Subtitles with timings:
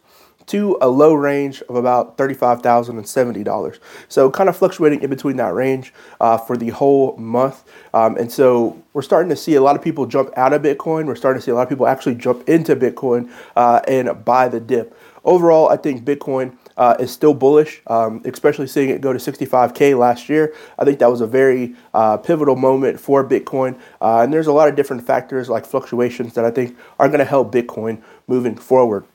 [0.47, 3.79] to a low range of about $35,070.
[4.07, 7.63] So kind of fluctuating in between that range uh, for the whole month.
[7.93, 11.05] Um, and so we're starting to see a lot of people jump out of Bitcoin.
[11.05, 14.47] We're starting to see a lot of people actually jump into Bitcoin uh, and buy
[14.47, 14.97] the dip.
[15.25, 19.97] Overall, I think Bitcoin uh, is still bullish, um, especially seeing it go to 65K
[19.97, 20.53] last year.
[20.77, 23.79] I think that was a very uh, pivotal moment for Bitcoin.
[24.01, 27.19] Uh, and there's a lot of different factors like fluctuations that I think are going
[27.19, 29.05] to help Bitcoin moving forward.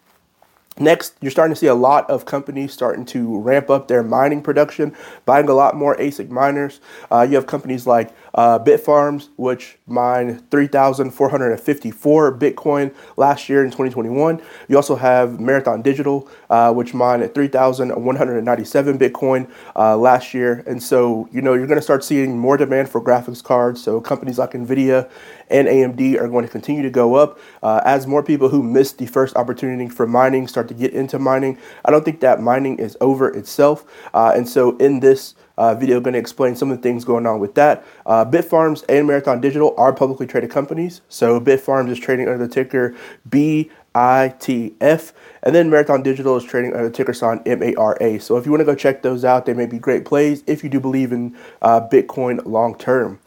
[0.79, 4.41] Next, you're starting to see a lot of companies starting to ramp up their mining
[4.41, 4.97] production,
[5.27, 6.81] buying a lot more ASIC miners.
[7.11, 14.41] Uh, you have companies like uh, Bitfarms, which mined 3,454 Bitcoin last year in 2021.
[14.69, 20.63] You also have Marathon Digital, uh, which mined 3,197 Bitcoin uh, last year.
[20.67, 23.83] And so, you know, you're going to start seeing more demand for graphics cards.
[23.83, 25.11] So companies like NVIDIA
[25.51, 28.99] and AMD are going to continue to go up uh, as more people who missed
[28.99, 31.59] the first opportunity for mining start to get into mining.
[31.85, 33.85] I don't think that mining is over itself.
[34.15, 37.27] Uh, and so in this uh, video going to explain some of the things going
[37.27, 37.85] on with that.
[38.07, 41.01] Uh, Bitfarms and Marathon Digital are publicly traded companies.
[41.09, 42.95] So Bitfarms is trading under the ticker
[43.29, 48.21] BITF, and then Marathon Digital is trading under the ticker sign MARA.
[48.21, 50.63] So if you want to go check those out, they may be great plays if
[50.65, 53.21] you do believe in uh, Bitcoin long term.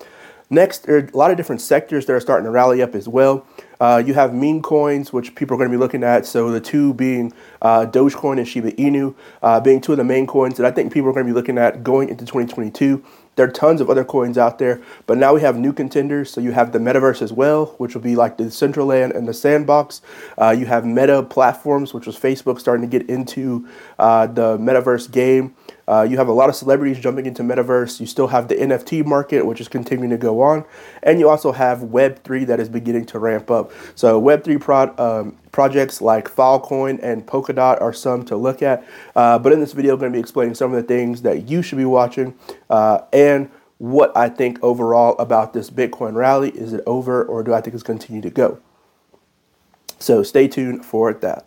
[0.50, 3.08] Next, there are a lot of different sectors that are starting to rally up as
[3.08, 3.48] well.
[3.80, 6.26] Uh, you have meme coins, which people are going to be looking at.
[6.26, 10.28] So the two being uh, Dogecoin and Shiba Inu, uh, being two of the main
[10.28, 13.04] coins that I think people are going to be looking at going into 2022.
[13.36, 16.32] There are tons of other coins out there, but now we have new contenders.
[16.32, 20.02] So you have the metaverse as well, which will be like Decentraland and the Sandbox.
[20.38, 23.68] Uh, you have Meta platforms, which was Facebook starting to get into
[24.00, 25.54] uh, the metaverse game.
[25.88, 28.00] Uh, you have a lot of celebrities jumping into metaverse.
[28.00, 30.66] You still have the NFT market, which is continuing to go on,
[31.04, 33.72] and you also have Web three that is beginning to ramp up.
[33.96, 38.86] So Web three pro- um, projects like Filecoin and Polkadot are some to look at.
[39.16, 41.48] Uh, but in this video, I'm going to be explaining some of the things that
[41.48, 42.38] you should be watching
[42.70, 46.50] uh, and what I think overall about this Bitcoin rally.
[46.52, 48.60] Is it over, or do I think it's continue to go?
[50.00, 51.46] So stay tuned for that.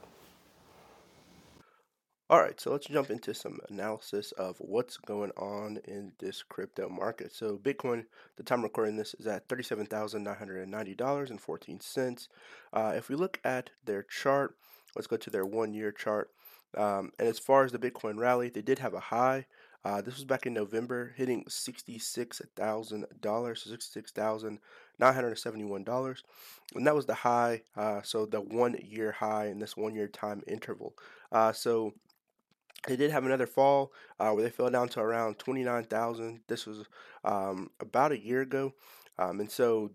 [2.31, 6.91] All right, so let's jump into some analysis of what's going on in this crypto
[6.91, 7.33] market.
[7.33, 8.05] So Bitcoin,
[8.37, 12.28] the time recording this is at $37,990.14.
[12.75, 14.56] Uh, if we look at their chart,
[14.94, 16.31] let's go to their one-year chart.
[16.77, 19.47] Um, and as far as the Bitcoin rally, they did have a high.
[19.83, 26.22] Uh, this was back in November, hitting $66,000, $66,971.
[26.75, 30.93] And that was the high, uh, so the one-year high in this one-year time interval.
[31.33, 31.94] Uh, so
[32.87, 36.41] they did have another fall uh, where they fell down to around 29,000.
[36.47, 36.84] This was
[37.25, 38.75] um, about a year ago.
[39.19, 39.91] Um, and so,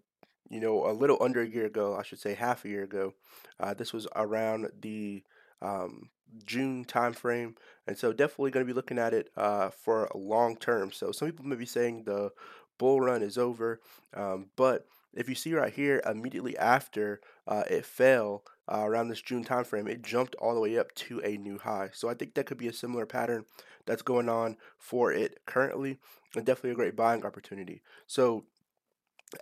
[0.50, 3.14] you know, a little under a year ago, I should say half a year ago,
[3.60, 5.24] uh, this was around the
[5.62, 6.10] um,
[6.46, 7.56] June timeframe.
[7.88, 10.92] And so, definitely going to be looking at it uh, for a long term.
[10.92, 12.32] So, some people may be saying the
[12.78, 13.80] bull run is over,
[14.14, 19.22] um, but if you see right here, immediately after uh, it fell, uh, around this
[19.22, 21.90] June timeframe, it jumped all the way up to a new high.
[21.94, 23.46] So I think that could be a similar pattern
[23.86, 26.00] that's going on for it currently,
[26.36, 27.82] and definitely a great buying opportunity.
[28.08, 28.46] So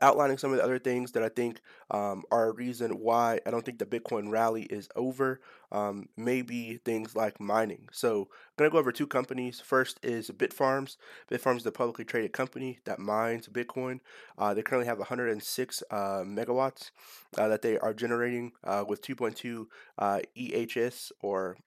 [0.02, 3.52] outlining some of the other things that I think um, are a reason why I
[3.52, 5.42] don't think the Bitcoin rally is over.
[5.72, 7.88] Um, maybe things like mining.
[7.92, 9.62] So I'm gonna go over two companies.
[9.62, 10.98] First is Bitfarms.
[11.32, 14.00] Bitfarms is a publicly traded company that mines Bitcoin.
[14.38, 15.96] Uh, they currently have 106 uh,
[16.26, 16.92] megawatts
[17.38, 19.66] uh, that they are generating uh, with 2.2
[19.98, 21.58] uh, EHS or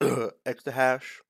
[0.00, 1.20] exahash.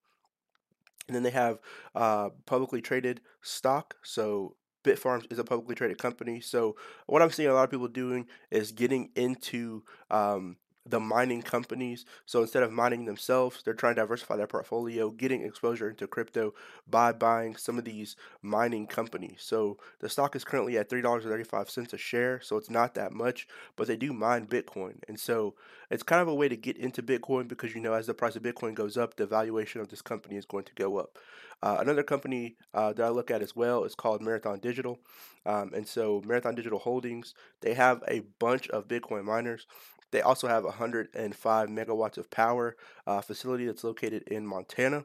[1.09, 1.59] And then they have
[1.95, 3.97] uh, publicly traded stock.
[4.03, 6.41] So Bitfarms is a publicly traded company.
[6.41, 6.77] So
[7.07, 12.05] what I'm seeing a lot of people doing is getting into um, the mining companies.
[12.27, 16.55] So instead of mining themselves, they're trying to diversify their portfolio, getting exposure into crypto
[16.89, 19.39] by buying some of these mining companies.
[19.41, 23.47] So the stock is currently at $3.35 a share, so it's not that much,
[23.77, 24.97] but they do mine Bitcoin.
[25.09, 25.55] And so
[25.91, 28.35] it's kind of a way to get into Bitcoin because you know as the price
[28.35, 31.19] of Bitcoin goes up, the valuation of this company is going to go up.
[31.63, 34.99] Uh, another company uh, that I look at as well is called Marathon Digital.
[35.47, 39.67] Um, and so Marathon Digital Holdings, they have a bunch of Bitcoin miners.
[40.13, 42.77] They also have 105 megawatts of power
[43.07, 45.05] uh, facility that's located in Montana.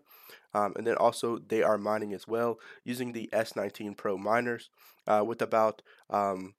[0.53, 4.69] Um, and then also they are mining as well using the S19 Pro miners
[5.07, 6.53] uh, with about um,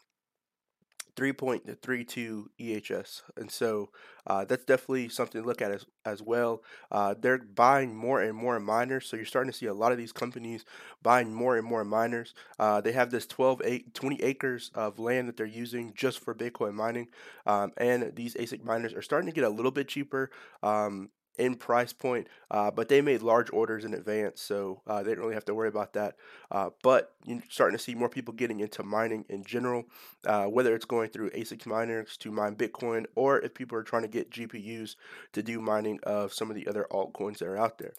[1.18, 3.22] 3.32 EHS.
[3.36, 3.90] And so
[4.26, 6.62] uh, that's definitely something to look at as, as well.
[6.92, 9.06] Uh, they're buying more and more miners.
[9.06, 10.64] So you're starting to see a lot of these companies
[11.02, 12.34] buying more and more miners.
[12.58, 16.34] Uh, they have this 12, 8, 20 acres of land that they're using just for
[16.34, 17.08] Bitcoin mining.
[17.46, 20.30] Um, and these ASIC miners are starting to get a little bit cheaper.
[20.62, 25.10] Um, in price point, uh, but they made large orders in advance, so uh, they
[25.10, 26.16] didn't really have to worry about that.
[26.50, 29.84] Uh, but you're starting to see more people getting into mining in general,
[30.26, 34.02] uh, whether it's going through ASIC miners to mine Bitcoin, or if people are trying
[34.02, 34.96] to get GPUs
[35.32, 37.94] to do mining of some of the other altcoins that are out there.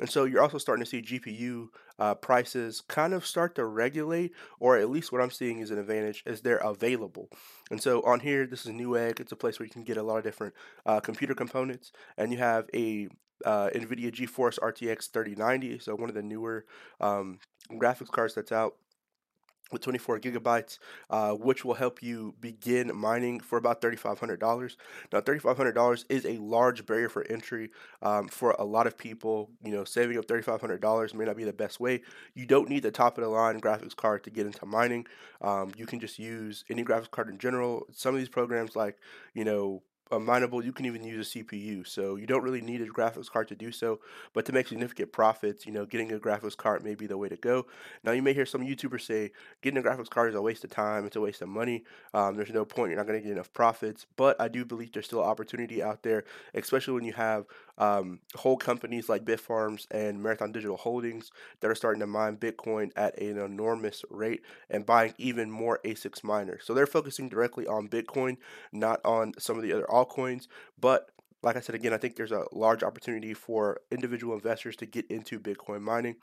[0.00, 1.68] And so you're also starting to see GPU
[1.98, 5.78] uh, prices kind of start to regulate, or at least what I'm seeing is an
[5.78, 7.28] advantage, is they're available.
[7.70, 9.20] And so on here, this is Newegg.
[9.20, 10.54] It's a place where you can get a lot of different
[10.86, 13.08] uh, computer components, and you have a
[13.44, 16.64] uh, NVIDIA GeForce RTX 3090, so one of the newer
[17.00, 17.38] um,
[17.72, 18.76] graphics cards that's out
[19.72, 20.78] with 24 gigabytes,
[21.10, 24.76] uh, which will help you begin mining for about $3,500.
[25.12, 27.70] Now, $3,500 is a large barrier for entry
[28.02, 29.50] um, for a lot of people.
[29.64, 32.02] You know, saving up $3,500 may not be the best way.
[32.34, 35.06] You don't need the top of the line graphics card to get into mining.
[35.40, 37.86] Um, you can just use any graphics card in general.
[37.92, 38.98] Some of these programs, like,
[39.34, 39.82] you know,
[40.12, 41.86] unMineable, you can even use a CPU.
[41.86, 44.00] So you don't really need a graphics card to do so.
[44.32, 47.28] But to make significant profits, you know, getting a graphics card may be the way
[47.28, 47.66] to go.
[48.04, 49.32] Now you may hear some YouTubers say
[49.62, 51.06] getting a graphics card is a waste of time.
[51.06, 51.84] It's a waste of money.
[52.14, 52.90] Um, there's no point.
[52.90, 54.06] You're not going to get enough profits.
[54.16, 56.24] But I do believe there's still opportunity out there,
[56.54, 57.46] especially when you have
[57.78, 61.30] um, whole companies like Bitfarms and Marathon Digital Holdings
[61.60, 66.22] that are starting to mine Bitcoin at an enormous rate and buying even more ASICs
[66.22, 66.62] miners.
[66.64, 68.36] So they're focusing directly on Bitcoin,
[68.72, 70.46] not on some of the other altcoins.
[70.78, 71.10] But
[71.42, 75.10] like I said again, I think there's a large opportunity for individual investors to get
[75.10, 76.16] into Bitcoin mining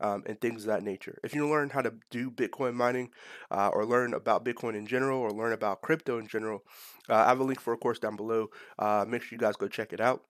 [0.00, 1.18] um, and things of that nature.
[1.24, 3.10] If you learn how to do Bitcoin mining
[3.50, 6.62] uh, or learn about Bitcoin in general or learn about crypto in general,
[7.08, 8.50] uh, I have a link for a course down below.
[8.78, 10.24] Uh, make sure you guys go check it out.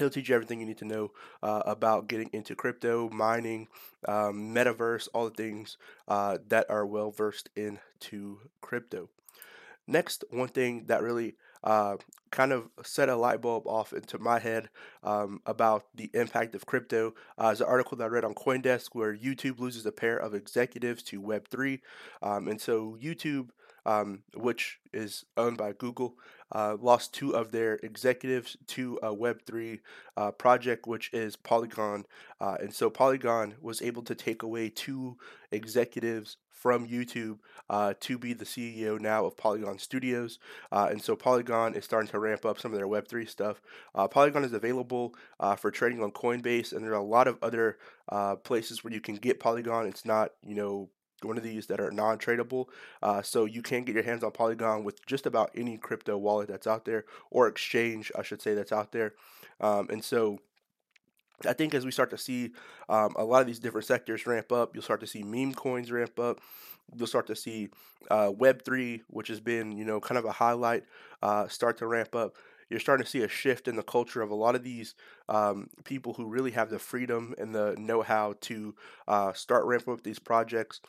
[0.00, 1.12] He'll teach you everything you need to know
[1.42, 3.68] uh, about getting into crypto, mining,
[4.08, 5.76] um, metaverse, all the things
[6.08, 9.10] uh, that are well versed into crypto.
[9.86, 11.96] Next, one thing that really uh,
[12.30, 14.70] kind of set a light bulb off into my head
[15.02, 18.88] um, about the impact of crypto uh, is an article that I read on Coindesk
[18.94, 21.80] where YouTube loses a pair of executives to Web3.
[22.22, 23.50] Um, and so, YouTube
[23.86, 26.16] um, which is owned by Google,
[26.52, 29.80] uh, lost two of their executives to a Web3
[30.16, 32.04] uh, project, which is Polygon.
[32.40, 35.16] Uh, and so Polygon was able to take away two
[35.52, 37.38] executives from YouTube
[37.70, 40.38] uh, to be the CEO now of Polygon Studios.
[40.70, 43.62] Uh, and so Polygon is starting to ramp up some of their Web3 stuff.
[43.94, 45.14] Uh, Polygon is available
[45.56, 47.78] for trading on Coinbase, and there are a lot of other
[48.42, 49.86] places where you can get Polygon.
[49.86, 50.90] It's not, you know,
[51.22, 52.66] one of these that are non-tradable.
[53.02, 56.48] Uh, so you can get your hands on Polygon with just about any crypto wallet
[56.48, 59.14] that's out there, or exchange, I should say, that's out there.
[59.60, 60.38] Um, and so
[61.46, 62.52] I think as we start to see
[62.88, 65.90] um, a lot of these different sectors ramp up, you'll start to see meme coins
[65.90, 66.40] ramp up.
[66.96, 67.68] You'll start to see
[68.10, 70.84] uh, Web3, which has been, you know, kind of a highlight,
[71.22, 72.36] uh, start to ramp up
[72.70, 74.94] you're starting to see a shift in the culture of a lot of these
[75.28, 78.74] um, people who really have the freedom and the know-how to
[79.08, 80.80] uh, start ramping up these projects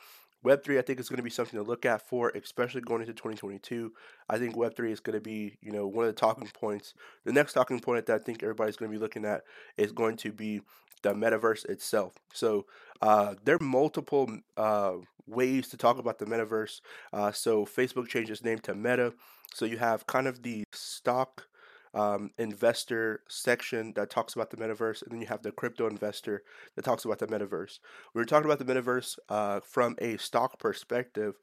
[0.44, 3.12] Web3, I think, is going to be something to look at for, especially going into
[3.12, 3.92] 2022.
[4.28, 6.94] I think Web3 is going to be, you know, one of the talking points.
[7.24, 9.42] The next talking point that I think everybody's going to be looking at
[9.76, 10.60] is going to be
[11.02, 12.14] the metaverse itself.
[12.32, 12.66] So
[13.00, 14.94] uh, there are multiple uh,
[15.26, 16.80] ways to talk about the metaverse.
[17.12, 19.12] Uh, so Facebook changed its name to Meta.
[19.54, 21.46] So you have kind of the stock
[21.94, 26.42] um, investor section that talks about the metaverse, and then you have the crypto investor
[26.74, 27.78] that talks about the metaverse.
[28.14, 31.34] We are talking about the metaverse uh, from a stock perspective.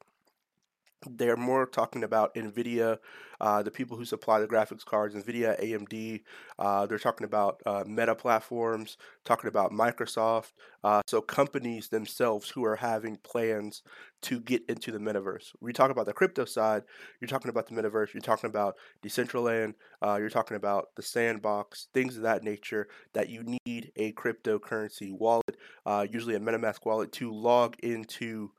[1.07, 2.97] They're more talking about NVIDIA,
[3.39, 6.21] uh, the people who supply the graphics cards, NVIDIA, AMD.
[6.57, 10.51] Uh, they're talking about uh, Meta platforms, talking about Microsoft.
[10.83, 13.81] Uh, so companies themselves who are having plans
[14.21, 15.51] to get into the metaverse.
[15.61, 16.83] We talk about the crypto side.
[17.21, 18.13] You're talking about the metaverse.
[18.13, 19.75] You're talking about Decentraland.
[20.05, 25.13] Uh, you're talking about the sandbox, things of that nature that you need a cryptocurrency
[25.13, 28.51] wallet, uh, usually a MetaMask wallet, to log into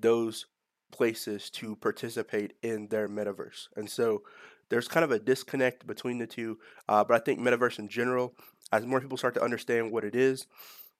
[0.00, 0.44] those
[0.90, 3.68] places to participate in their metaverse.
[3.76, 4.22] And so
[4.68, 6.58] there's kind of a disconnect between the two.
[6.88, 8.34] Uh, but I think metaverse in general,
[8.72, 10.46] as more people start to understand what it is,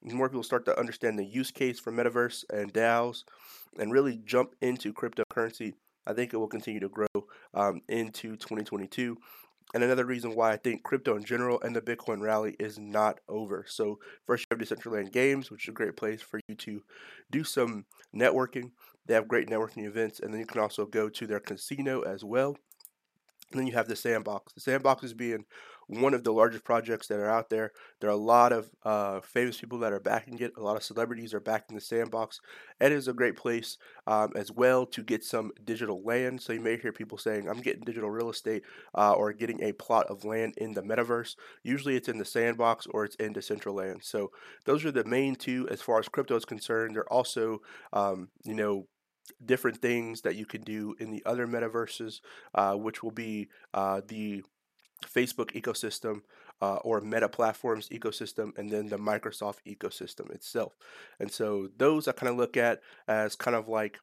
[0.02, 3.24] more people start to understand the use case for metaverse and DAOs
[3.78, 5.74] and really jump into cryptocurrency,
[6.06, 7.06] I think it will continue to grow
[7.54, 9.18] um, into 2022
[9.74, 13.20] and another reason why I think crypto in general and the Bitcoin rally is not
[13.28, 13.64] over.
[13.68, 16.82] So, first, you have Decentraland Games, which is a great place for you to
[17.30, 17.84] do some
[18.16, 18.70] networking.
[19.06, 22.24] They have great networking events, and then you can also go to their casino as
[22.24, 22.56] well.
[23.50, 24.52] And then you have the sandbox.
[24.52, 25.44] The sandbox is being
[25.88, 27.72] one of the largest projects that are out there.
[28.00, 30.52] There are a lot of uh, famous people that are backing it.
[30.56, 32.40] A lot of celebrities are backing the sandbox.
[32.80, 36.42] It is a great place um, as well to get some digital land.
[36.42, 38.64] So you may hear people saying, I'm getting digital real estate
[38.94, 41.36] uh, or getting a plot of land in the metaverse.
[41.62, 44.04] Usually it's in the sandbox or it's in Decentraland.
[44.04, 44.30] So
[44.66, 46.96] those are the main two as far as crypto is concerned.
[46.96, 47.62] They're also,
[47.94, 48.86] um, you know,
[49.44, 52.20] different things that you can do in the other metaverses,
[52.54, 54.42] uh, which will be uh, the
[55.06, 56.22] Facebook ecosystem
[56.60, 60.76] uh, or Meta Platforms ecosystem, and then the Microsoft ecosystem itself.
[61.20, 63.98] And so those I kind of look at as kind of like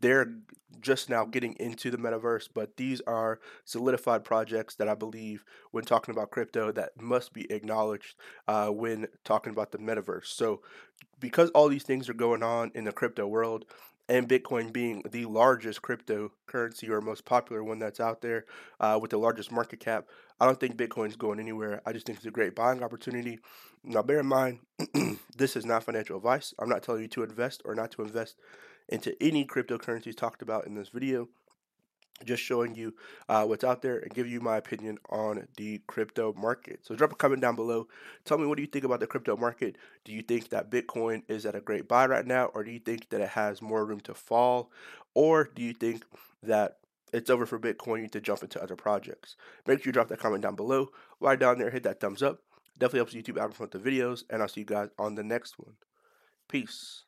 [0.00, 0.32] they're
[0.80, 5.84] just now getting into the metaverse, but these are solidified projects that I believe, when
[5.84, 8.16] talking about crypto, that must be acknowledged
[8.46, 10.26] uh, when talking about the metaverse.
[10.26, 10.62] So,
[11.18, 13.66] because all these things are going on in the crypto world,
[14.10, 18.44] and Bitcoin being the largest cryptocurrency or most popular one that's out there
[18.80, 20.06] uh, with the largest market cap,
[20.40, 21.80] I don't think Bitcoin's going anywhere.
[21.86, 23.38] I just think it's a great buying opportunity.
[23.84, 24.58] Now, bear in mind,
[25.36, 26.52] this is not financial advice.
[26.58, 28.36] I'm not telling you to invest or not to invest
[28.88, 31.28] into any cryptocurrencies talked about in this video
[32.24, 32.94] just showing you
[33.28, 36.80] uh, what's out there and give you my opinion on the crypto market.
[36.82, 37.88] So drop a comment down below.
[38.24, 39.76] Tell me what do you think about the crypto market?
[40.04, 42.78] Do you think that Bitcoin is at a great buy right now, or do you
[42.78, 44.70] think that it has more room to fall,
[45.14, 46.04] or do you think
[46.42, 46.78] that
[47.12, 47.96] it's over for Bitcoin?
[47.96, 49.36] You need to jump into other projects.
[49.66, 50.90] Make sure you drop that comment down below.
[51.18, 52.42] While down there, hit that thumbs up.
[52.78, 55.14] Definitely helps YouTube out in front of the videos, and I'll see you guys on
[55.14, 55.74] the next one.
[56.48, 57.04] Peace.